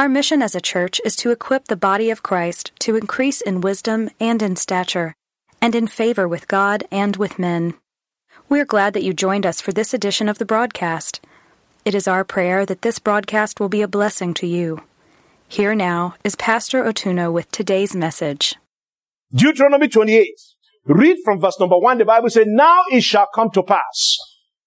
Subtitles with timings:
[0.00, 3.60] Our mission as a church is to equip the body of Christ to increase in
[3.60, 5.12] wisdom and in stature,
[5.60, 7.74] and in favor with God and with men.
[8.48, 11.20] We're glad that you joined us for this edition of the broadcast.
[11.84, 14.80] It is our prayer that this broadcast will be a blessing to you.
[15.46, 18.54] Here now is Pastor Otuno with today's message.
[19.34, 20.28] Deuteronomy 28.
[20.86, 21.98] Read from verse number 1.
[21.98, 24.16] The Bible says, Now it shall come to pass,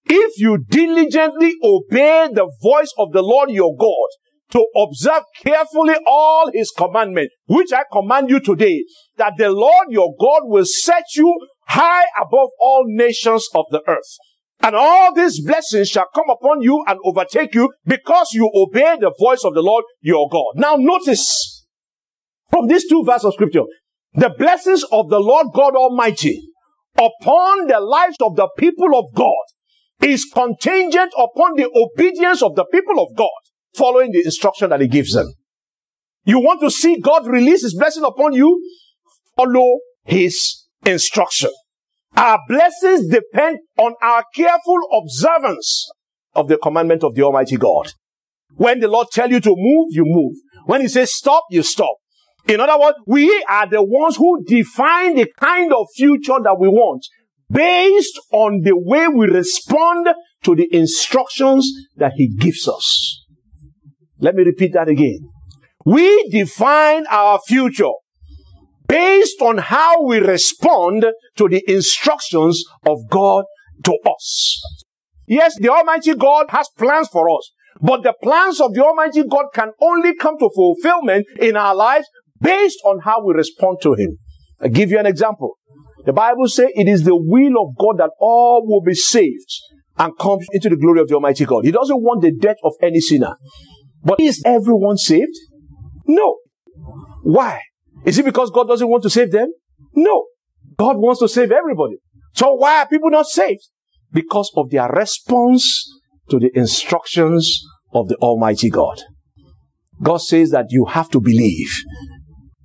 [0.04, 4.10] if you diligently obey the voice of the Lord your God,
[4.50, 8.84] to observe carefully all his commandments, which I command you today,
[9.16, 11.34] that the Lord your God will set you
[11.66, 14.18] high above all nations of the earth.
[14.60, 19.12] And all these blessings shall come upon you and overtake you because you obey the
[19.18, 20.52] voice of the Lord your God.
[20.54, 21.66] Now notice
[22.50, 23.64] from these two verses of scripture,
[24.14, 26.40] the blessings of the Lord God Almighty
[26.96, 32.64] upon the lives of the people of God is contingent upon the obedience of the
[32.70, 33.28] people of God
[33.76, 35.32] following the instruction that he gives them.
[36.24, 38.62] You want to see God release his blessing upon you?
[39.36, 41.50] Follow his instruction.
[42.16, 45.90] Our blessings depend on our careful observance
[46.34, 47.92] of the commandment of the Almighty God.
[48.56, 50.36] When the Lord tell you to move, you move.
[50.66, 51.96] When he says stop, you stop.
[52.46, 56.68] In other words, we are the ones who define the kind of future that we
[56.68, 57.04] want
[57.50, 60.08] based on the way we respond
[60.42, 63.23] to the instructions that he gives us.
[64.24, 65.28] Let me repeat that again.
[65.84, 67.92] We define our future
[68.88, 71.04] based on how we respond
[71.36, 73.44] to the instructions of God
[73.84, 74.62] to us.
[75.26, 77.50] Yes, the Almighty God has plans for us,
[77.82, 82.06] but the plans of the Almighty God can only come to fulfillment in our lives
[82.40, 84.16] based on how we respond to Him.
[84.58, 85.58] i give you an example.
[86.06, 89.50] The Bible says it is the will of God that all will be saved
[89.98, 91.66] and come into the glory of the Almighty God.
[91.66, 93.34] He doesn't want the death of any sinner.
[94.04, 95.36] But is everyone saved?
[96.06, 96.36] No.
[97.22, 97.60] Why?
[98.04, 99.48] Is it because God doesn't want to save them?
[99.94, 100.26] No.
[100.76, 101.96] God wants to save everybody.
[102.34, 103.62] So why are people not saved?
[104.12, 105.90] Because of their response
[106.30, 107.62] to the instructions
[107.92, 109.02] of the Almighty God.
[110.02, 111.70] God says that you have to believe.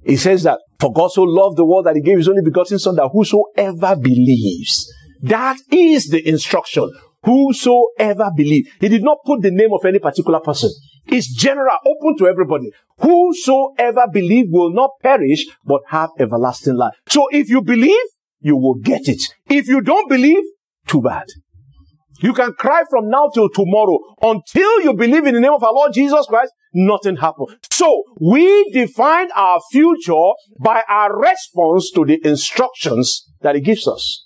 [0.03, 2.79] He says that for God so loved the world that he gave his only begotten
[2.79, 4.91] son that whosoever believes.
[5.21, 6.91] That is the instruction.
[7.23, 8.69] Whosoever believes.
[8.79, 10.69] He did not put the name of any particular person.
[11.07, 12.71] It's general, open to everybody.
[12.99, 16.93] Whosoever believe will not perish, but have everlasting life.
[17.07, 18.05] So if you believe,
[18.39, 19.21] you will get it.
[19.47, 20.43] If you don't believe,
[20.87, 21.25] too bad.
[22.21, 23.97] You can cry from now till tomorrow.
[24.21, 27.55] Until you believe in the name of our Lord Jesus Christ, nothing happens.
[27.71, 30.31] So, we define our future
[30.61, 34.25] by our response to the instructions that He gives us.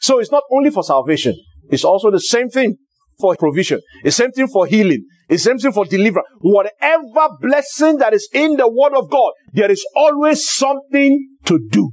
[0.00, 1.34] So it's not only for salvation,
[1.70, 2.76] it's also the same thing
[3.20, 3.80] for provision.
[4.04, 5.04] It's the same thing for healing.
[5.28, 6.26] It's the same thing for deliverance.
[6.40, 11.90] Whatever blessing that is in the word of God, there is always something to do.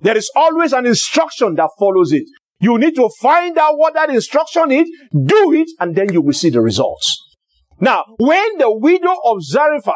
[0.00, 2.24] There is always an instruction that follows it.
[2.60, 6.32] You need to find out what that instruction is, do it, and then you will
[6.32, 7.18] see the results.
[7.80, 9.92] Now, when the widow of Zarephath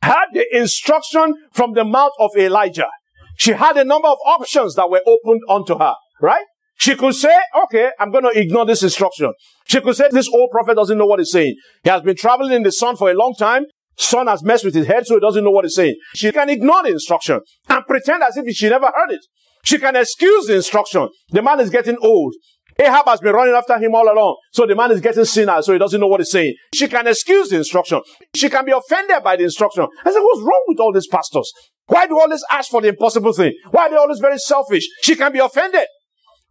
[0.00, 2.88] had the instruction from the mouth of Elijah,
[3.36, 6.44] she had a number of options that were opened unto her, right?
[6.76, 9.32] She could say, okay, I'm going to ignore this instruction.
[9.66, 11.54] She could say, this old prophet doesn't know what he's saying.
[11.82, 13.64] He has been traveling in the sun for a long time.
[13.96, 15.94] Sun has messed with his head, so he doesn't know what he's saying.
[16.14, 19.20] She can ignore the instruction and pretend as if she never heard it.
[19.64, 21.08] She can excuse the instruction.
[21.30, 22.34] The man is getting old.
[22.78, 24.36] Ahab has been running after him all along.
[24.52, 26.54] So the man is getting sinner, so he doesn't know what he's saying.
[26.74, 28.00] She can excuse the instruction.
[28.34, 29.86] She can be offended by the instruction.
[30.04, 31.50] I said, what's wrong with all these pastors?
[31.86, 33.52] Why do all this ask for the impossible thing?
[33.70, 34.88] Why are they always very selfish?
[35.02, 35.86] She can be offended.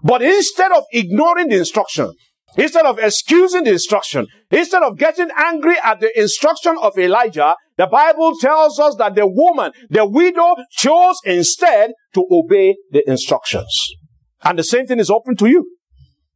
[0.03, 2.13] But instead of ignoring the instruction,
[2.57, 7.87] instead of excusing the instruction, instead of getting angry at the instruction of Elijah, the
[7.87, 13.95] Bible tells us that the woman, the widow, chose instead to obey the instructions.
[14.43, 15.77] And the same thing is open to you.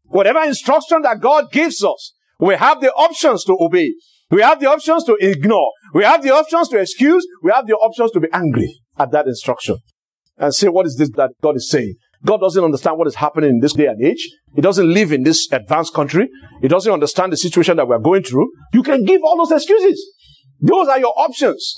[0.06, 3.94] Whatever instruction that God gives us, we have the options to obey.
[4.32, 5.72] We have the options to ignore.
[5.94, 7.26] We have the options to excuse.
[7.44, 9.78] We have the options to be angry at that instruction
[10.38, 11.96] and say, what is this that God is saying?
[12.26, 14.30] God doesn't understand what is happening in this day and age.
[14.56, 16.30] He doesn't live in this advanced country.
[16.62, 18.52] He doesn't understand the situation that we're going through.
[18.74, 20.04] You can give all those excuses.
[20.60, 21.76] Those are your options.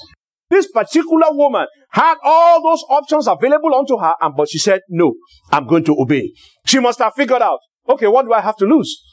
[0.49, 5.13] This particular woman had all those options available unto her, and but she said, no,
[5.51, 6.31] I'm going to obey.
[6.65, 9.03] She must have figured out, okay, what do I have to lose?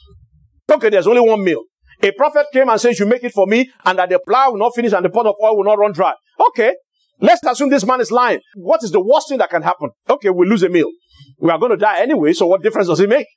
[0.71, 1.63] Okay, there's only one meal.
[2.01, 4.59] A prophet came and said, you make it for me, and that the plow will
[4.59, 6.13] not finish and the pot of oil will not run dry.
[6.49, 6.73] Okay,
[7.19, 8.39] let's assume this man is lying.
[8.55, 9.89] What is the worst thing that can happen?
[10.09, 10.89] Okay, we lose a meal.
[11.39, 13.27] We are going to die anyway, so what difference does it make?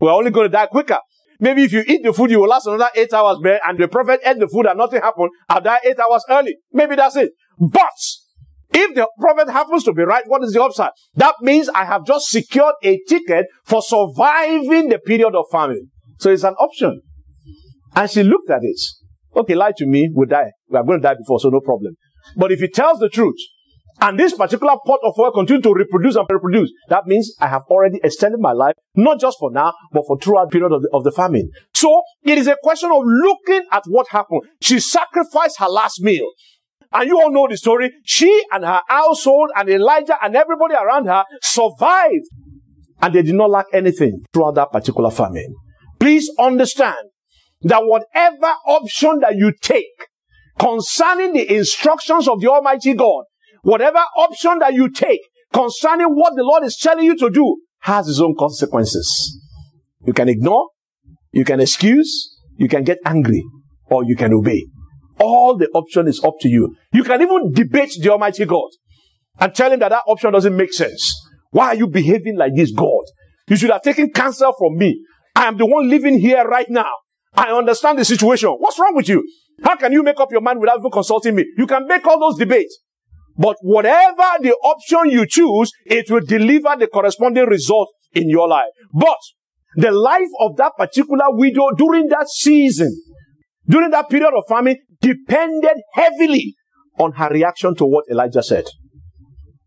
[0.00, 0.98] We're only going to die quicker.
[1.38, 4.20] Maybe if you eat the food, you will last another eight hours, and the prophet
[4.24, 6.56] ate the food and nothing happened, I'll die eight hours early.
[6.72, 7.32] Maybe that's it.
[7.58, 7.98] But,
[8.72, 10.90] if the prophet happens to be right, what is the upside?
[11.14, 15.90] That means I have just secured a ticket for surviving the period of famine.
[16.18, 17.02] So it's an option.
[17.94, 18.80] And she looked at it.
[19.34, 20.52] Okay, lie to me, we'll die.
[20.68, 21.94] We are going to die before, so no problem.
[22.36, 23.36] But if he tells the truth,
[24.00, 27.62] and this particular pot of oil continue to reproduce and reproduce, that means I have
[27.70, 30.90] already extended my life, not just for now, but for throughout the period of the,
[30.92, 31.50] of the famine.
[31.72, 34.42] So it is a question of looking at what happened.
[34.60, 36.26] She sacrificed her last meal.
[36.92, 37.90] And you all know the story.
[38.04, 42.26] She and her household and Elijah and everybody around her survived.
[43.00, 45.54] And they did not lack anything throughout that particular famine.
[45.98, 47.08] Please understand
[47.62, 50.06] that whatever option that you take
[50.58, 53.24] concerning the instructions of the Almighty God,
[53.62, 55.20] whatever option that you take
[55.52, 59.40] concerning what the Lord is telling you to do has its own consequences.
[60.04, 60.70] You can ignore,
[61.32, 63.42] you can excuse, you can get angry,
[63.86, 64.66] or you can obey.
[65.18, 66.76] All the option is up to you.
[66.92, 68.68] You can even debate the Almighty God
[69.40, 71.14] and tell him that that option doesn't make sense.
[71.50, 73.04] Why are you behaving like this, God?
[73.48, 75.02] You should have taken counsel from me.
[75.34, 76.90] I am the one living here right now.
[77.34, 78.50] I understand the situation.
[78.50, 79.26] What's wrong with you?
[79.62, 81.44] How can you make up your mind without even consulting me?
[81.56, 82.78] You can make all those debates.
[83.38, 88.70] But whatever the option you choose, it will deliver the corresponding result in your life.
[88.92, 89.18] But
[89.76, 92.96] the life of that particular widow during that season,
[93.68, 96.54] during that period of famine, depended heavily
[96.98, 98.64] on her reaction to what Elijah said.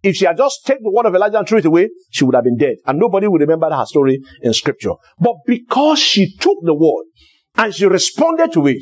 [0.02, 2.34] If she had just taken the word of Elijah and threw it away, she would
[2.34, 2.78] have been dead.
[2.88, 4.94] And nobody would remember her story in scripture.
[5.20, 7.06] But because she took the word
[7.56, 8.82] and she responded to it,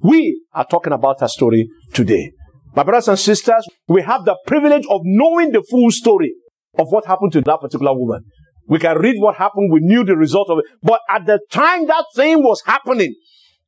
[0.00, 2.32] we are talking about her story today.
[2.74, 6.34] My brothers and sisters, we have the privilege of knowing the full story
[6.78, 8.24] of what happened to that particular woman.
[8.66, 9.70] We can read what happened.
[9.72, 10.64] We knew the result of it.
[10.82, 13.14] But at the time that thing was happening,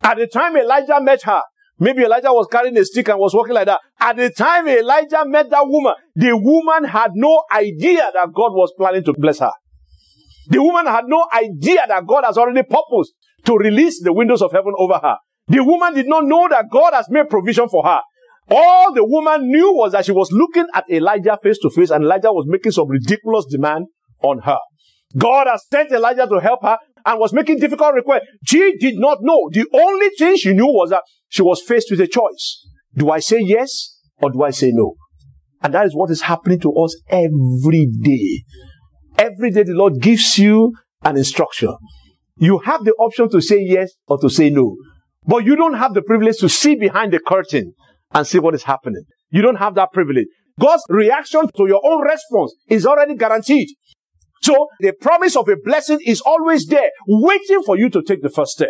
[0.03, 1.43] at the time Elijah met her,
[1.79, 3.81] maybe Elijah was carrying a stick and was walking like that.
[4.01, 8.73] At the time Elijah met that woman, the woman had no idea that God was
[8.79, 9.53] planning to bless her.
[10.49, 13.13] The woman had no idea that God has already purposed
[13.45, 15.17] to release the windows of heaven over her.
[15.49, 18.01] The woman did not know that God has made provision for her.
[18.51, 22.05] All the woman knew was that she was looking at Elijah face to face and
[22.05, 23.87] Elijah was making some ridiculous demand
[24.23, 24.59] on her.
[25.17, 26.77] God has sent Elijah to help her
[27.07, 28.27] and was making difficult requests.
[28.47, 29.49] She did not know.
[29.51, 32.67] The only thing she knew was that she was faced with a choice.
[32.95, 34.95] Do I say yes or do I say no?
[35.63, 38.43] And that is what is happening to us every day.
[39.17, 41.75] Every day the Lord gives you an instruction.
[42.37, 44.77] You have the option to say yes or to say no.
[45.27, 47.73] But you don't have the privilege to see behind the curtain
[48.15, 49.03] and see what is happening.
[49.31, 50.27] You don't have that privilege.
[50.59, 53.69] God's reaction to your own response is already guaranteed.
[54.43, 58.29] So the promise of a blessing is always there, waiting for you to take the
[58.29, 58.69] first step.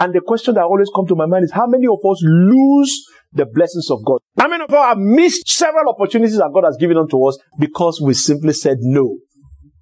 [0.00, 3.04] And the question that always comes to my mind is how many of us lose
[3.32, 4.18] the blessings of God?
[4.38, 8.00] How many of us have missed several opportunities that God has given unto us because
[8.00, 9.18] we simply said no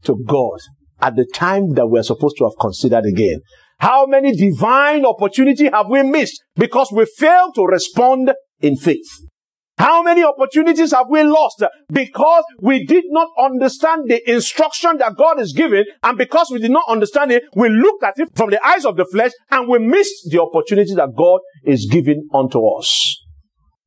[0.05, 0.59] to God
[1.01, 3.41] at the time that we're supposed to have considered again?
[3.79, 8.33] How many divine opportunity have we missed because we failed to respond
[8.63, 9.09] in faith.
[9.79, 15.41] How many opportunities have we lost because we did not understand the instruction that God
[15.41, 18.65] is giving and because we did not understand it, we looked at it from the
[18.65, 23.17] eyes of the flesh and we missed the opportunity that God is giving unto us.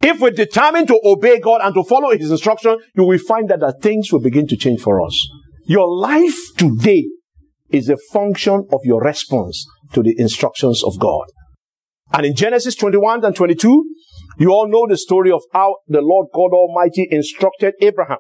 [0.01, 3.59] If we're determined to obey God and to follow His instruction, you will find that,
[3.61, 5.17] that things will begin to change for us.
[5.65, 7.05] Your life today
[7.69, 11.25] is a function of your response to the instructions of God.
[12.11, 13.85] And in Genesis 21 and 22,
[14.37, 18.17] you all know the story of how the Lord God Almighty instructed Abraham.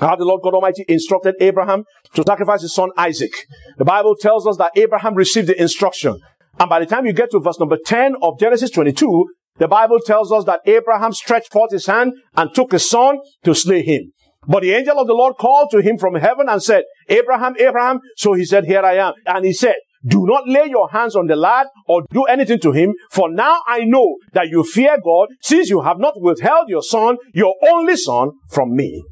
[0.00, 3.32] How the Lord God Almighty instructed Abraham to sacrifice his son Isaac.
[3.78, 6.18] The Bible tells us that Abraham received the instruction.
[6.58, 9.26] And by the time you get to verse number 10 of Genesis 22,
[9.58, 13.54] the Bible tells us that Abraham stretched forth his hand and took his son to
[13.54, 14.12] slay him.
[14.46, 18.00] But the angel of the Lord called to him from heaven and said, Abraham, Abraham.
[18.16, 19.14] So he said, here I am.
[19.26, 19.76] And he said,
[20.06, 23.60] do not lay your hands on the lad or do anything to him, for now
[23.66, 27.96] I know that you fear God, since you have not withheld your son, your only
[27.96, 29.02] son, from me.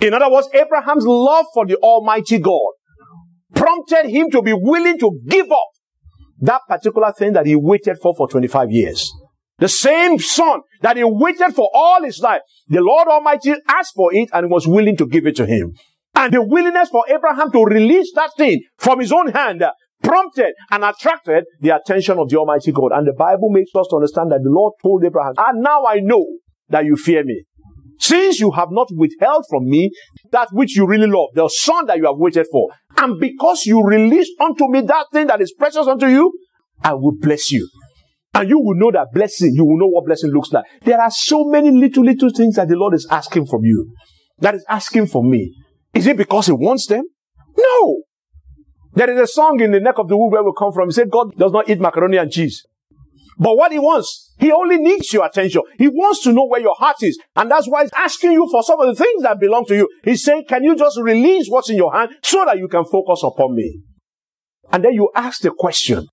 [0.00, 2.72] In other words, Abraham's love for the Almighty God
[3.54, 5.68] prompted him to be willing to give up
[6.40, 9.10] that particular thing that he waited for for 25 years.
[9.58, 12.42] The same son that he waited for all his life.
[12.68, 15.72] The Lord Almighty asked for it and was willing to give it to him.
[16.14, 19.64] And the willingness for Abraham to release that thing from his own hand
[20.02, 22.92] prompted and attracted the attention of the Almighty God.
[22.92, 26.00] And the Bible makes us to understand that the Lord told Abraham, and now I
[26.00, 26.26] know
[26.68, 27.44] that you fear me.
[28.00, 29.90] Since you have not withheld from me
[30.30, 33.82] that which you really love, the son that you have waited for, and because you
[33.82, 36.32] released unto me that thing that is precious unto you,
[36.82, 37.68] I will bless you.
[38.34, 40.64] And you will know that blessing, you will know what blessing looks like.
[40.82, 43.92] There are so many little, little things that the Lord is asking from you,
[44.38, 45.52] that is asking from me.
[45.92, 47.02] Is it because He wants them?
[47.56, 48.02] No.
[48.98, 50.88] There is a song in the neck of the wood where we come from.
[50.88, 52.66] He said, God does not eat macaroni and cheese.
[53.38, 55.62] But what he wants, he only needs your attention.
[55.78, 57.16] He wants to know where your heart is.
[57.36, 59.88] And that's why he's asking you for some of the things that belong to you.
[60.02, 63.22] He's saying, can you just release what's in your hand so that you can focus
[63.22, 63.82] upon me?
[64.72, 66.08] And then you ask the question,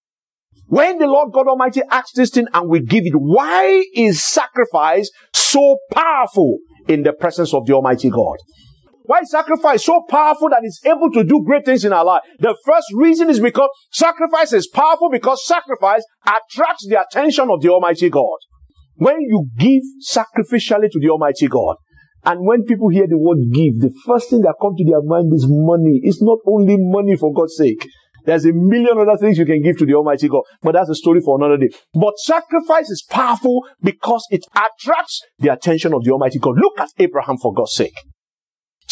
[0.68, 5.10] when the Lord God Almighty asks this thing and we give it, why is sacrifice
[5.34, 8.38] so powerful in the presence of the Almighty God?
[9.08, 12.24] Why sacrifice so powerful that it's able to do great things in our life?
[12.40, 17.70] The first reason is because sacrifice is powerful because sacrifice attracts the attention of the
[17.70, 18.38] Almighty God.
[18.96, 21.76] When you give sacrificially to the Almighty God,
[22.24, 25.32] and when people hear the word give, the first thing that comes to their mind
[25.34, 26.02] is money.
[26.02, 27.88] It's not only money for God's sake.
[28.26, 30.96] There's a million other things you can give to the Almighty God, but that's a
[30.96, 31.70] story for another day.
[31.94, 36.56] But sacrifice is powerful because it attracts the attention of the Almighty God.
[36.58, 37.94] Look at Abraham for God's sake.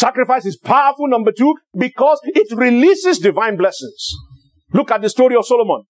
[0.03, 4.11] Sacrifice is powerful, number two, because it releases divine blessings.
[4.73, 5.83] Look at the story of Solomon.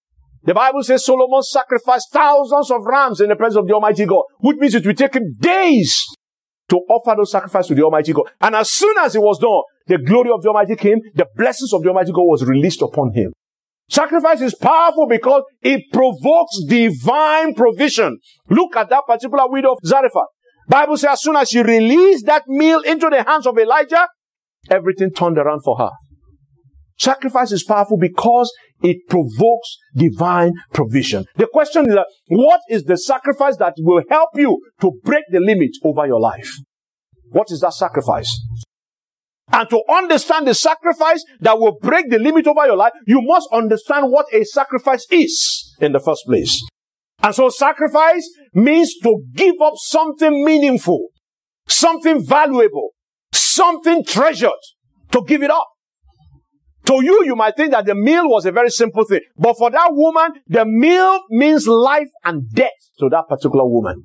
[0.43, 4.21] The Bible says Solomon sacrificed thousands of rams in the presence of the Almighty God,
[4.39, 6.05] which means it will take him days
[6.69, 8.29] to offer those sacrifices to the Almighty God.
[8.39, 11.73] And as soon as it was done, the glory of the Almighty came, the blessings
[11.73, 13.33] of the Almighty God was released upon him.
[13.89, 18.19] Sacrifice is powerful because it provokes divine provision.
[18.47, 20.29] Look at that particular widow of Zarephath.
[20.73, 24.07] Bible says as soon as she released that meal into the hands of Elijah,
[24.71, 25.91] everything turned around for her.
[26.97, 28.51] Sacrifice is powerful because
[28.81, 31.25] it provokes divine provision.
[31.35, 35.39] The question is that what is the sacrifice that will help you to break the
[35.39, 36.49] limit over your life?
[37.29, 38.35] What is that sacrifice?
[39.51, 43.47] And to understand the sacrifice that will break the limit over your life, you must
[43.53, 46.59] understand what a sacrifice is in the first place.
[47.23, 51.07] And so sacrifice means to give up something meaningful,
[51.67, 52.89] something valuable,
[53.31, 54.51] something treasured,
[55.11, 55.67] to give it up.
[56.85, 59.21] To you, you might think that the meal was a very simple thing.
[59.37, 64.03] But for that woman, the meal means life and death to that particular woman.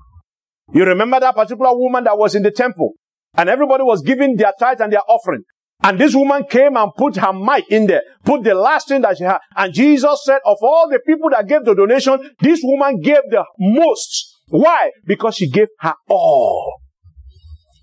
[0.72, 2.92] You remember that particular woman that was in the temple
[3.37, 5.42] and everybody was giving their tithe and their offering.
[5.82, 9.16] And this woman came and put her mite in there, put the last thing that
[9.16, 9.38] she had.
[9.56, 13.44] And Jesus said, of all the people that gave the donation, this woman gave the
[13.58, 14.35] most.
[14.49, 14.90] Why?
[15.06, 16.80] Because she gave her all.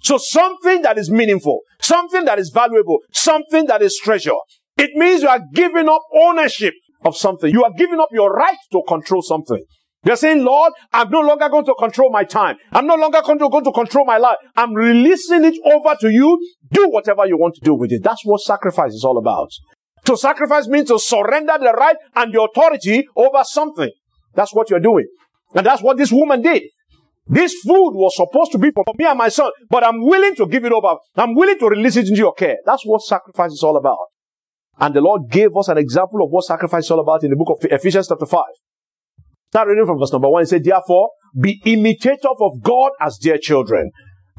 [0.01, 4.35] So something that is meaningful, something that is valuable, something that is treasure.
[4.77, 6.73] It means you are giving up ownership
[7.03, 7.49] of something.
[7.49, 9.63] You are giving up your right to control something.
[10.05, 12.57] They're saying, Lord, I'm no longer going to control my time.
[12.71, 14.37] I'm no longer going to, going to control my life.
[14.55, 16.39] I'm releasing it over to you.
[16.71, 18.03] Do whatever you want to do with it.
[18.03, 19.49] That's what sacrifice is all about.
[20.05, 23.89] To sacrifice means to surrender the right and the authority over something.
[24.35, 25.07] That's what you're doing.
[25.55, 26.61] And that's what this woman did.
[27.25, 30.45] This food was supposed to be for me and my son, but I'm willing to
[30.45, 30.97] give it over.
[31.15, 32.57] I'm willing to release it into your care.
[32.63, 33.97] That's what sacrifice is all about.
[34.77, 37.35] And the Lord gave us an example of what sacrifice is all about in the
[37.35, 38.43] book of Ephesians chapter 5.
[39.55, 40.41] Start reading from verse number one.
[40.41, 43.89] He said, Therefore, be imitators of God as dear children,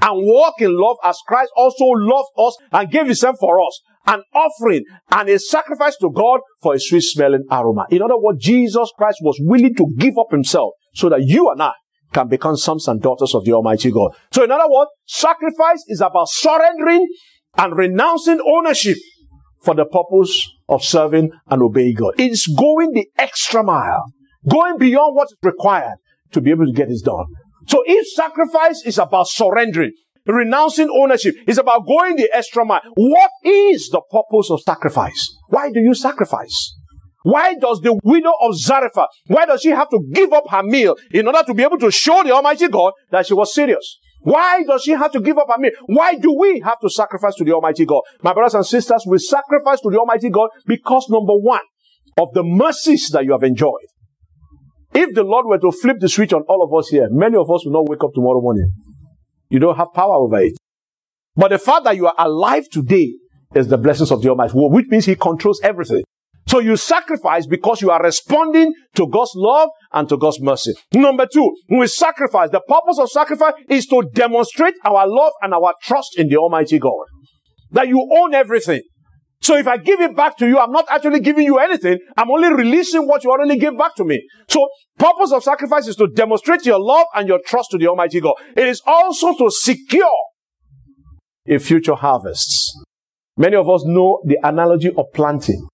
[0.02, 4.22] and walk in love as Christ also loved us and gave himself for us, an
[4.34, 7.86] offering and a sacrifice to God for a sweet smelling aroma.
[7.88, 11.62] In other words, Jesus Christ was willing to give up himself so that you and
[11.62, 11.72] I
[12.12, 14.14] can become sons and daughters of the Almighty God.
[14.32, 17.08] So in other words, sacrifice is about surrendering
[17.56, 18.98] and renouncing ownership
[19.62, 22.16] for the purpose of serving and obeying God.
[22.18, 24.12] It's going the extra mile
[24.48, 25.96] going beyond what is required
[26.32, 27.26] to be able to get this done.
[27.68, 29.92] So if sacrifice is about surrendering,
[30.26, 35.34] renouncing ownership, is about going the extra mile, what is the purpose of sacrifice?
[35.48, 36.74] Why do you sacrifice?
[37.22, 40.96] Why does the widow of Zarephath, why does she have to give up her meal
[41.10, 43.98] in order to be able to show the Almighty God that she was serious?
[44.20, 45.72] Why does she have to give up her meal?
[45.86, 48.02] Why do we have to sacrifice to the Almighty God?
[48.22, 51.62] My brothers and sisters, we sacrifice to the Almighty God because number one,
[52.18, 53.86] of the mercies that you have enjoyed.
[54.98, 57.50] If the Lord were to flip the switch on all of us here, many of
[57.50, 58.72] us will not wake up tomorrow morning.
[59.50, 60.54] You don't have power over it.
[61.34, 63.12] But the fact that you are alive today
[63.54, 66.02] is the blessings of the Almighty, which means He controls everything.
[66.48, 70.72] So you sacrifice because you are responding to God's love and to God's mercy.
[70.94, 72.48] Number two, we sacrifice.
[72.48, 76.78] The purpose of sacrifice is to demonstrate our love and our trust in the Almighty
[76.78, 77.04] God.
[77.72, 78.80] That you own everything.
[79.46, 82.00] So if I give it back to you, I'm not actually giving you anything.
[82.16, 84.26] I'm only releasing what you already gave back to me.
[84.48, 88.20] So purpose of sacrifice is to demonstrate your love and your trust to the Almighty
[88.20, 88.34] God.
[88.56, 90.10] It is also to secure
[91.46, 92.76] a future harvest.
[93.36, 95.68] Many of us know the analogy of planting.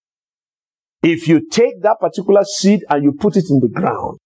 [1.03, 4.19] If you take that particular seed and you put it in the ground,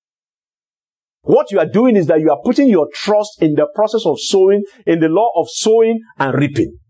[1.22, 4.18] what you are doing is that you are putting your trust in the process of
[4.18, 6.80] sowing, in the law of sowing and reaping.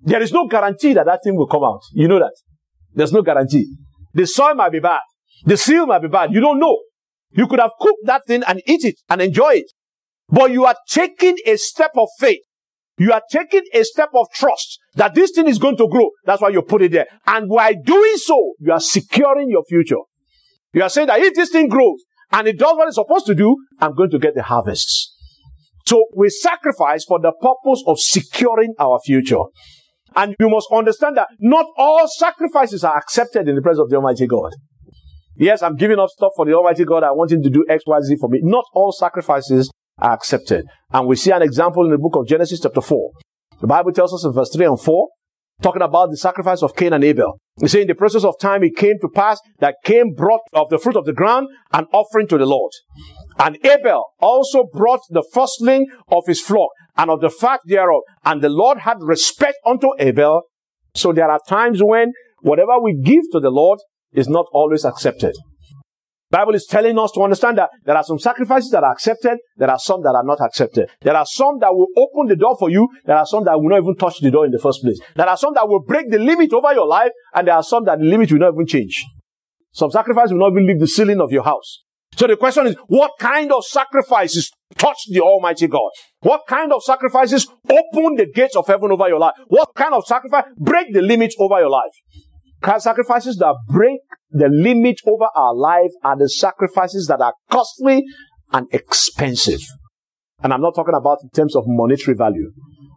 [0.00, 1.80] There is no guarantee that that thing will come out.
[1.92, 2.34] You know that.
[2.94, 3.66] There's no guarantee.
[4.14, 5.00] The soil might be bad.
[5.44, 6.32] The seal might be bad.
[6.32, 6.78] You don't know.
[7.30, 9.72] You could have cooked that thing and eat it and enjoy it.
[10.28, 12.40] But you are taking a step of faith.
[12.98, 16.10] You are taking a step of trust that this thing is going to grow.
[16.24, 17.06] That's why you put it there.
[17.26, 20.02] And by doing so, you are securing your future.
[20.72, 22.02] You are saying that if this thing grows
[22.32, 25.14] and it does what it's supposed to do, I'm going to get the harvests.
[25.86, 29.44] So we sacrifice for the purpose of securing our future.
[30.18, 33.94] And you must understand that not all sacrifices are accepted in the presence of the
[33.94, 34.50] Almighty God.
[35.36, 37.04] Yes, I'm giving up stuff for the Almighty God.
[37.04, 38.40] I want Him to do X, Y, Z for me.
[38.42, 40.66] Not all sacrifices are accepted.
[40.90, 43.12] And we see an example in the book of Genesis chapter 4.
[43.60, 45.08] The Bible tells us in verse 3 and 4,
[45.62, 47.38] talking about the sacrifice of Cain and Abel.
[47.58, 50.68] We say in the process of time it came to pass that Cain brought of
[50.68, 52.72] the fruit of the ground an offering to the Lord.
[53.38, 58.02] And Abel also brought the firstling of his flock and of the fat thereof.
[58.24, 60.42] And the Lord had respect unto Abel.
[60.94, 63.78] So there are times when whatever we give to the Lord
[64.12, 65.36] is not always accepted.
[66.30, 69.70] Bible is telling us to understand that there are some sacrifices that are accepted, there
[69.70, 70.90] are some that are not accepted.
[71.00, 73.70] There are some that will open the door for you, there are some that will
[73.70, 75.00] not even touch the door in the first place.
[75.16, 77.84] There are some that will break the limit over your life, and there are some
[77.86, 79.06] that the limit will not even change.
[79.72, 81.84] Some sacrifices will not even leave the ceiling of your house.
[82.18, 85.88] So the question is, what kind of sacrifices touch the Almighty God?
[86.18, 89.34] What kind of sacrifices open the gates of heaven over your life?
[89.46, 91.92] What kind of sacrifice break the limits over your life?
[92.82, 94.00] Sacrifices that break
[94.30, 98.02] the limit over our life are the sacrifices that are costly
[98.52, 99.60] and expensive.
[100.42, 102.50] And I'm not talking about in terms of monetary value.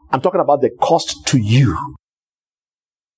[0.09, 1.77] I'm talking about the cost to you.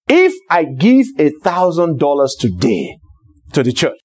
[0.10, 2.98] If I give a thousand dollars today
[3.54, 3.98] to the church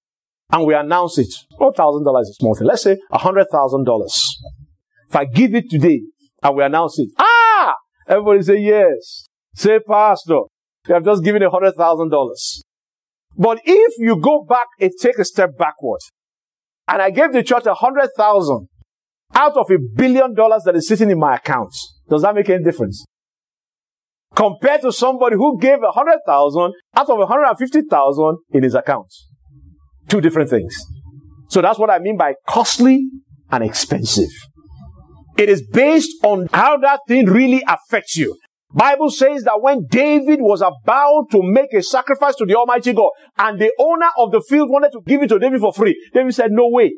[0.52, 2.66] and we announce it, oh, thousand dollars is a small thing.
[2.66, 4.38] Let's say a hundred thousand dollars.
[5.08, 6.02] If I give it today
[6.42, 7.74] and we announce it, ah,
[8.06, 9.26] everybody say yes.
[9.54, 10.42] Say, Pastor,
[10.86, 12.62] you have just given a hundred thousand dollars.
[13.36, 16.00] But if you go back and take a step backward,
[16.86, 18.68] and I gave the church a hundred thousand
[19.34, 21.72] out of a billion dollars that is sitting in my account,
[22.08, 23.04] does that make any difference?
[24.34, 28.38] Compared to somebody who gave a hundred thousand out of a hundred and fifty thousand
[28.52, 29.08] in his account.
[30.08, 30.74] Two different things.
[31.48, 33.08] So that's what I mean by costly
[33.50, 34.30] and expensive.
[35.36, 38.36] It is based on how that thing really affects you.
[38.74, 43.10] Bible says that when David was about to make a sacrifice to the Almighty God
[43.38, 46.34] and the owner of the field wanted to give it to David for free, David
[46.34, 46.92] said, no way.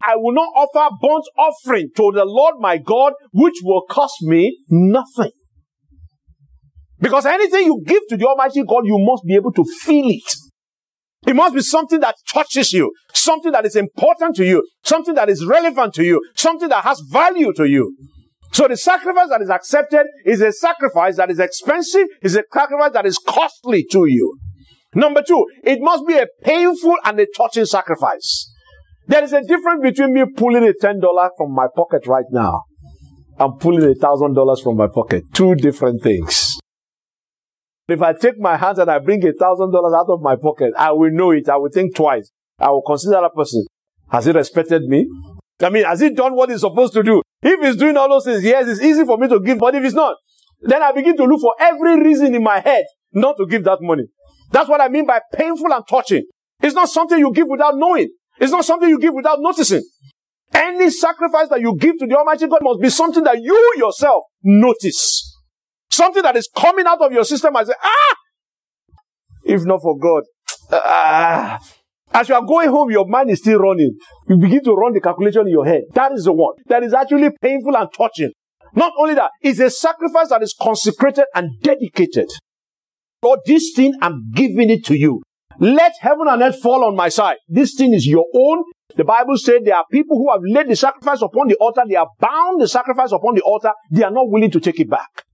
[0.00, 4.58] I will not offer burnt offering to the Lord my God, which will cost me
[4.68, 5.32] nothing.
[7.00, 10.34] Because anything you give to the Almighty God, you must be able to feel it.
[11.26, 15.28] It must be something that touches you, something that is important to you, something that
[15.28, 17.96] is relevant to you, something that has value to you.
[18.52, 22.92] So the sacrifice that is accepted is a sacrifice that is expensive, is a sacrifice
[22.92, 24.38] that is costly to you.
[24.94, 28.50] Number two, it must be a painful and a touching sacrifice.
[29.08, 31.00] There is a difference between me pulling a $10
[31.36, 32.62] from my pocket right now
[33.38, 35.24] and pulling a $1,000 from my pocket.
[35.34, 36.45] Two different things.
[37.88, 40.90] If I take my hands and I bring a $1,000 out of my pocket, I
[40.92, 41.48] will know it.
[41.48, 42.30] I will think twice.
[42.58, 43.64] I will consider that person.
[44.10, 45.06] Has he respected me?
[45.62, 47.22] I mean, has he done what he's supposed to do?
[47.42, 49.84] If he's doing all those things, yes, it's easy for me to give, but if
[49.84, 50.16] it's not,
[50.62, 53.78] then I begin to look for every reason in my head not to give that
[53.80, 54.04] money.
[54.50, 56.24] That's what I mean by painful and touching.
[56.62, 58.08] It's not something you give without knowing.
[58.38, 59.82] It's not something you give without noticing.
[60.52, 64.24] Any sacrifice that you give to the Almighty God must be something that you yourself
[64.42, 65.35] notice.
[65.96, 68.14] Something that is coming out of your system and say, ah!
[69.44, 70.24] If not for God,
[70.70, 71.58] ah,
[72.12, 73.96] as you are going home, your mind is still running.
[74.28, 75.84] You begin to run the calculation in your head.
[75.94, 78.32] That is the one that is actually painful and touching.
[78.74, 82.28] Not only that, it's a sacrifice that is consecrated and dedicated.
[83.22, 85.22] Lord, this thing, I'm giving it to you.
[85.58, 87.38] Let heaven and earth fall on my side.
[87.48, 88.64] This thing is your own.
[88.96, 91.84] The Bible said there are people who have laid the sacrifice upon the altar.
[91.88, 93.72] They have bound the sacrifice upon the altar.
[93.90, 95.25] They are not willing to take it back.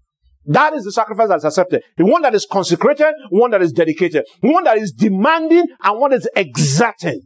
[0.44, 1.83] That is the sacrifice that is accepted.
[1.96, 6.11] The one that is consecrated, one that is dedicated, one that is demanding, and one
[6.11, 7.20] that is exacting.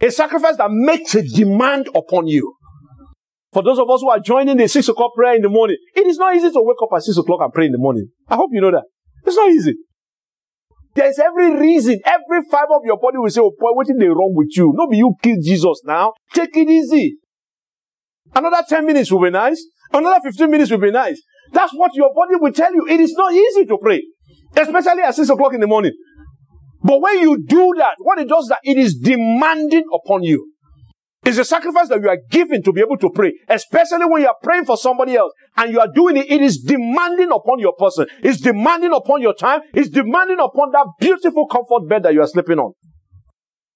[0.00, 2.54] A sacrifice that makes a demand upon you.
[3.52, 6.06] For those of us who are joining the six o'clock prayer in the morning, it
[6.06, 8.08] is not easy to wake up at six o'clock and pray in the morning.
[8.28, 8.84] I hope you know that.
[9.26, 9.74] It's not easy.
[10.94, 14.08] There's every reason, every fiber of your body will say, Oh boy, what is they
[14.08, 14.72] wrong with you?
[14.74, 16.14] Nobody you kill Jesus now.
[16.32, 17.16] Take it easy.
[18.34, 19.64] Another 10 minutes will be nice.
[19.92, 21.20] Another 15 minutes will be nice.
[21.52, 22.86] That's what your body will tell you.
[22.88, 24.02] It is not easy to pray,
[24.56, 25.92] especially at 6 o'clock in the morning.
[26.82, 30.52] But when you do that, what it does is that it is demanding upon you.
[31.22, 34.28] It's a sacrifice that you are giving to be able to pray, especially when you
[34.28, 36.30] are praying for somebody else and you are doing it.
[36.30, 38.06] It is demanding upon your person.
[38.22, 39.60] It's demanding upon your time.
[39.74, 42.72] It's demanding upon that beautiful comfort bed that you are sleeping on.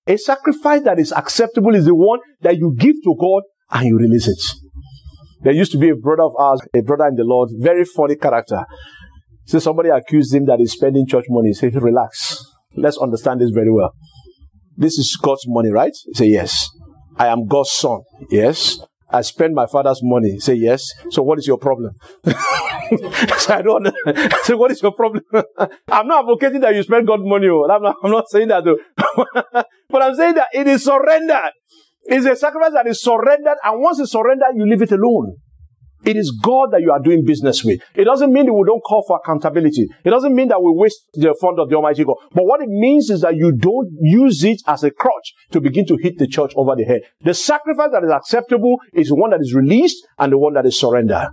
[0.06, 3.98] A sacrifice that is acceptable is the one that you give to God and you
[3.98, 4.63] release it.
[5.44, 8.16] There used to be a brother of ours, a brother in the Lord, very funny
[8.16, 8.64] character.
[9.46, 11.48] So somebody accused him that he's spending church money.
[11.48, 12.42] He said, relax.
[12.76, 13.92] Let's understand this very well.
[14.76, 15.92] This is God's money, right?
[16.06, 16.70] He said, yes.
[17.16, 18.00] I am God's son.
[18.30, 18.80] Yes.
[19.10, 20.40] I spend my father's money.
[20.40, 20.90] Say yes.
[21.10, 21.92] So what is your problem?
[22.24, 23.86] so I don't.
[24.42, 25.22] So what is your problem?
[25.88, 27.46] I'm not advocating that you spend God's money.
[27.48, 27.68] Oh.
[27.70, 28.78] I'm not, I'm not saying that though.
[29.90, 31.52] but I'm saying that it is surrendered.
[32.06, 35.36] It's a sacrifice that is surrendered, and once it's surrendered, you leave it alone.
[36.04, 37.80] It is God that you are doing business with.
[37.94, 39.88] It doesn't mean that we don't call for accountability.
[40.04, 42.16] It doesn't mean that we waste the fund of the Almighty God.
[42.32, 45.86] But what it means is that you don't use it as a crutch to begin
[45.86, 47.00] to hit the church over the head.
[47.22, 50.66] The sacrifice that is acceptable is the one that is released and the one that
[50.66, 51.28] is surrendered.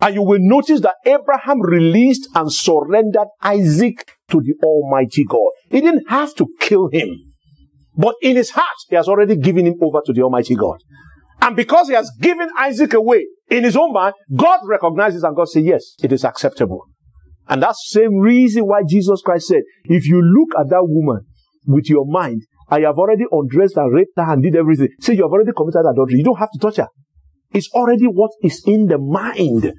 [0.00, 5.50] And you will notice that Abraham released and surrendered Isaac to the Almighty God.
[5.68, 7.31] He didn't have to kill him.
[7.96, 10.78] But in his heart, he has already given him over to the Almighty God.
[11.40, 15.48] And because he has given Isaac away in his own mind, God recognizes and God
[15.48, 16.86] says, yes, it is acceptable.
[17.48, 21.26] And that's same reason why Jesus Christ said, if you look at that woman
[21.66, 24.88] with your mind, I have already undressed and raped her and did everything.
[25.00, 26.18] Say you have already committed adultery.
[26.18, 26.88] You don't have to touch her.
[27.52, 29.74] It's already what is in the mind.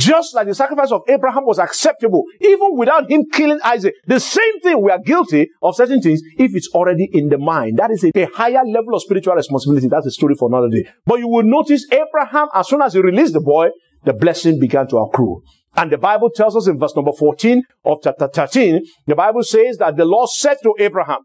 [0.00, 3.94] Just like the sacrifice of Abraham was acceptable, even without him killing Isaac.
[4.06, 7.78] The same thing, we are guilty of certain things if it's already in the mind.
[7.78, 9.88] That is a, a higher level of spiritual responsibility.
[9.88, 10.88] That's a story for another day.
[11.04, 13.68] But you will notice Abraham, as soon as he released the boy,
[14.04, 15.42] the blessing began to accrue.
[15.76, 19.76] And the Bible tells us in verse number 14 of chapter 13, the Bible says
[19.76, 21.18] that the Lord said to Abraham,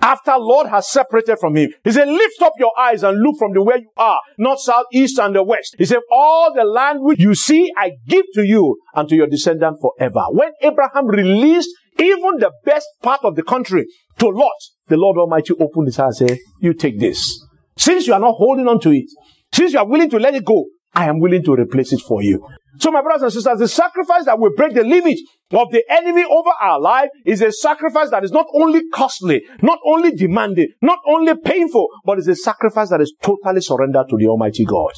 [0.00, 1.70] after Lot has separated from him.
[1.84, 4.86] He said, lift up your eyes and look from the where you are, north, south,
[4.92, 5.76] east, and the west.
[5.78, 9.26] He said, all the land which you see, I give to you and to your
[9.26, 10.24] descendant forever.
[10.30, 13.86] When Abraham released even the best part of the country
[14.18, 14.52] to Lot,
[14.86, 17.44] the Lord Almighty opened his heart and said, you take this.
[17.76, 19.06] Since you are not holding on to it,
[19.52, 22.22] since you are willing to let it go, I am willing to replace it for
[22.22, 22.46] you.
[22.76, 25.18] So my brothers and sisters, the sacrifice that will break the limit
[25.52, 29.78] of the enemy over our life is a sacrifice that is not only costly, not
[29.86, 34.26] only demanding, not only painful, but is a sacrifice that is totally surrendered to the
[34.26, 34.92] Almighty God.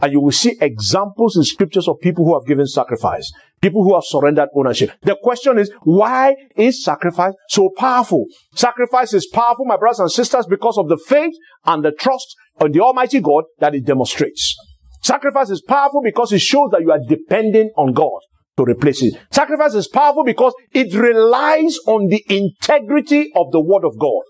[0.00, 3.30] And you will see examples in scriptures of people who have given sacrifice,
[3.60, 4.90] people who have surrendered ownership.
[5.02, 8.24] The question is, why is sacrifice so powerful?
[8.56, 11.34] Sacrifice is powerful, my brothers and sisters, because of the faith
[11.66, 14.56] and the trust on the Almighty God that it demonstrates.
[15.02, 18.20] Sacrifice is powerful because it shows that you are dependent on God
[18.56, 19.14] to replace it.
[19.30, 24.22] Sacrifice is powerful because it relies on the integrity of the word of God.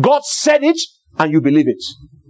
[0.00, 0.78] God said it
[1.18, 1.82] and you believe it.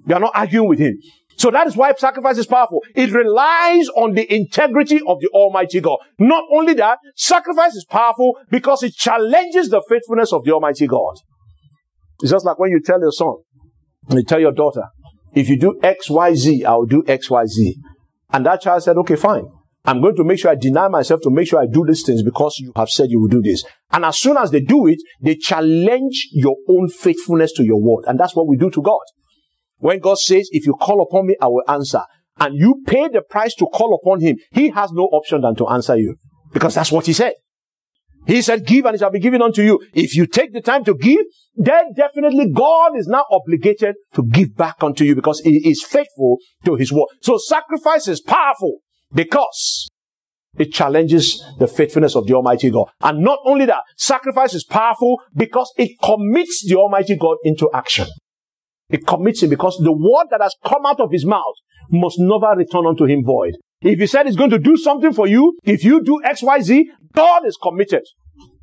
[0.06, 0.98] You are not arguing with him.
[1.36, 2.82] So that is why sacrifice is powerful.
[2.94, 5.98] It relies on the integrity of the Almighty God.
[6.18, 11.16] Not only that, sacrifice is powerful because it challenges the faithfulness of the Almighty God.
[12.22, 13.34] It's just like when you tell your son,
[14.10, 14.84] you tell your daughter,
[15.36, 17.76] if you do X, Y, Z, I'll do X, Y, Z.
[18.32, 19.44] And that child said, okay, fine.
[19.84, 22.22] I'm going to make sure I deny myself to make sure I do these things
[22.22, 23.62] because you have said you will do this.
[23.92, 28.06] And as soon as they do it, they challenge your own faithfulness to your word.
[28.08, 29.02] And that's what we do to God.
[29.76, 32.02] When God says, if you call upon me, I will answer.
[32.40, 35.68] And you pay the price to call upon him, he has no option than to
[35.68, 36.16] answer you.
[36.52, 37.34] Because that's what he said.
[38.26, 39.80] He said, give and it shall be given unto you.
[39.94, 41.20] If you take the time to give,
[41.54, 46.38] then definitely God is now obligated to give back unto you because he is faithful
[46.64, 47.06] to his word.
[47.22, 48.78] So sacrifice is powerful
[49.14, 49.88] because
[50.58, 52.88] it challenges the faithfulness of the Almighty God.
[53.00, 58.08] And not only that, sacrifice is powerful because it commits the Almighty God into action.
[58.88, 61.54] It commits him because the word that has come out of his mouth
[61.90, 63.54] must never return unto him void.
[63.80, 66.60] If he said he's going to do something for you, if you do X, Y,
[66.60, 68.02] Z, God is committed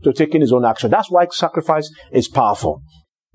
[0.04, 0.92] to taking his own action.
[0.92, 2.82] That's why sacrifice is powerful.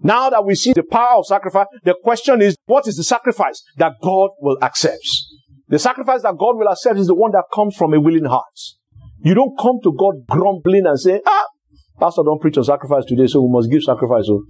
[0.01, 3.63] Now that we see the power of sacrifice, the question is, what is the sacrifice
[3.77, 5.03] that God will accept?
[5.69, 8.45] The sacrifice that God will accept is the one that comes from a willing heart.
[9.21, 11.47] You don't come to God grumbling and say, ah,
[11.99, 14.27] Pastor don't preach on sacrifice today, so we must give sacrifice.
[14.27, 14.45] So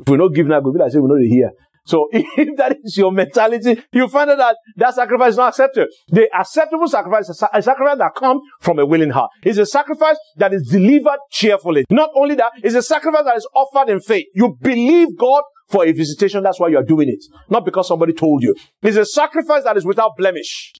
[0.00, 1.50] if we don't give now, we'll be like, say, we know they hear.
[1.88, 5.88] So if that is your mentality, you find out that that sacrifice is not accepted.
[6.08, 9.30] The acceptable sacrifice is a sacrifice that comes from a willing heart.
[9.42, 11.86] It's a sacrifice that is delivered cheerfully.
[11.88, 14.26] Not only that, it's a sacrifice that is offered in faith.
[14.34, 16.42] You believe God for a visitation.
[16.42, 17.24] That's why you are doing it.
[17.48, 18.54] Not because somebody told you.
[18.82, 20.74] It's a sacrifice that is without blemish.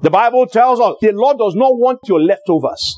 [0.00, 2.94] The Bible tells us the Lord does not want your leftovers.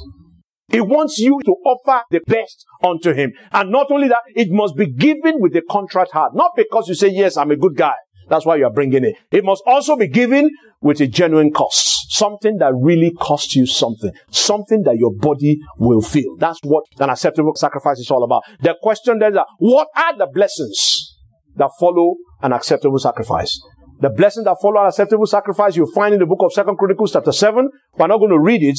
[0.73, 3.33] He wants you to offer the best unto Him.
[3.53, 6.35] And not only that, it must be given with a contrite heart.
[6.35, 7.95] Not because you say, yes, I'm a good guy.
[8.29, 9.17] That's why you are bringing it.
[9.31, 12.11] It must also be given with a genuine cost.
[12.11, 14.13] Something that really costs you something.
[14.31, 16.37] Something that your body will feel.
[16.39, 18.43] That's what an acceptable sacrifice is all about.
[18.61, 21.19] The question then is, what are the blessings
[21.57, 23.61] that follow an acceptable sacrifice?
[24.01, 27.13] The blessings that follow an acceptable sacrifice you find in the book of Second Chronicles
[27.13, 27.69] chapter 7.
[27.97, 28.79] We're not going to read it,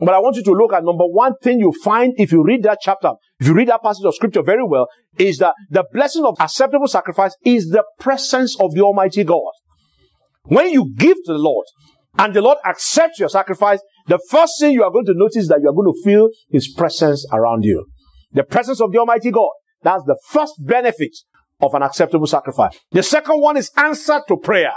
[0.00, 2.62] but I want you to look at number one thing you find if you read
[2.64, 6.24] that chapter, if you read that passage of scripture very well, is that the blessing
[6.24, 9.52] of acceptable sacrifice is the presence of the Almighty God.
[10.44, 11.66] When you give to the Lord
[12.18, 15.60] and the Lord accepts your sacrifice, the first thing you are going to notice that
[15.62, 17.86] you are going to feel His presence around you.
[18.32, 19.50] The presence of the Almighty God.
[19.82, 21.12] That's the first benefit
[21.60, 22.78] of an acceptable sacrifice.
[22.90, 24.72] The second one is answer to prayer.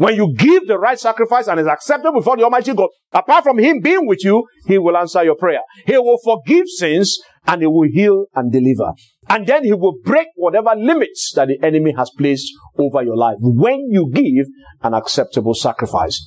[0.00, 3.58] When you give the right sacrifice and is acceptable before the Almighty God, apart from
[3.58, 5.60] Him being with you, He will answer your prayer.
[5.84, 8.94] He will forgive sins and He will heal and deliver.
[9.28, 13.36] And then He will break whatever limits that the enemy has placed over your life
[13.40, 14.46] when you give
[14.80, 16.18] an acceptable sacrifice.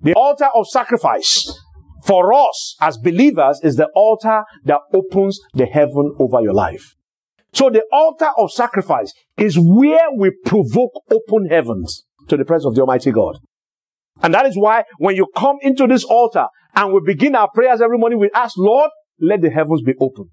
[0.00, 1.52] The altar of sacrifice
[2.04, 6.94] for us as believers is the altar that opens the heaven over your life.
[7.54, 12.74] So the altar of sacrifice is where we provoke open heavens to the presence of
[12.74, 13.38] the Almighty God.
[14.22, 17.80] And that is why when you come into this altar and we begin our prayers
[17.80, 20.30] every morning, we ask, Lord, let the heavens be open.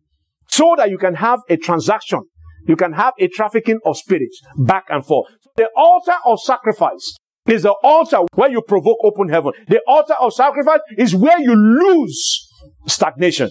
[0.50, 2.22] So that you can have a transaction.
[2.68, 5.28] You can have a trafficking of spirits back and forth.
[5.56, 9.54] The altar of sacrifice is the altar where you provoke open heaven.
[9.68, 12.48] The altar of sacrifice is where you lose
[12.88, 13.50] stagnation.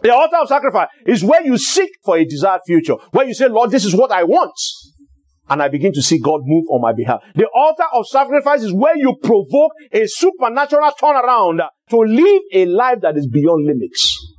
[0.00, 3.48] The altar of sacrifice is where you seek for a desired future, where you say,
[3.48, 4.54] Lord, this is what I want.
[5.48, 7.22] And I begin to see God move on my behalf.
[7.34, 13.00] The altar of sacrifice is where you provoke a supernatural turnaround to live a life
[13.02, 14.34] that is beyond limits.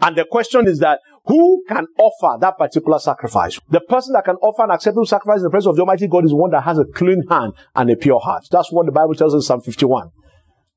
[0.00, 3.58] And the question is that who can offer that particular sacrifice?
[3.68, 6.24] The person that can offer an acceptable sacrifice in the presence of the Almighty God
[6.24, 8.44] is one that has a clean hand and a pure heart.
[8.50, 10.10] That's what the Bible tells us in Psalm 51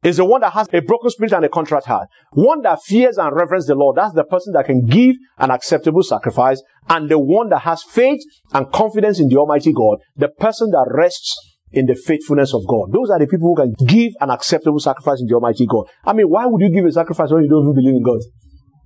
[0.04, 2.08] is the one that has a broken spirit and a contrite heart.
[2.32, 3.98] One that fears and reverences the Lord.
[3.98, 6.62] That's the person that can give an acceptable sacrifice.
[6.88, 8.22] And the one that has faith
[8.54, 10.00] and confidence in the Almighty God.
[10.16, 11.36] The person that rests
[11.72, 12.92] in the faithfulness of God.
[12.92, 15.86] Those are the people who can give an acceptable sacrifice in the Almighty God.
[16.06, 18.20] I mean, why would you give a sacrifice when you don't even believe in God?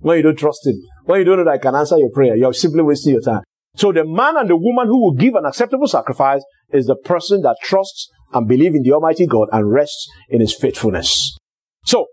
[0.00, 0.76] When you don't trust Him?
[1.04, 2.36] When you don't know that I can answer your prayer?
[2.36, 3.42] You're simply wasting your time.
[3.76, 7.40] So the man and the woman who will give an acceptable sacrifice is the person
[7.42, 11.36] that trusts and believe in the Almighty God and rest in His faithfulness.
[11.84, 12.06] So,